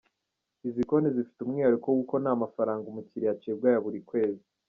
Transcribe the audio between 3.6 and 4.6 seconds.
ya buri kwezi.